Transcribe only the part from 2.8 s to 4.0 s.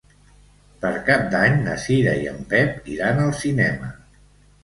iran al cinema.